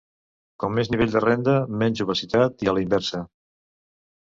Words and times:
Com 0.63 0.71
més 0.77 0.89
nivell 0.93 1.11
de 1.17 1.21
renda, 1.25 1.55
menys 1.83 2.03
obesitat 2.07 2.67
i 2.67 2.73
a 2.73 2.77
la 2.79 2.85
inversa. 2.89 3.23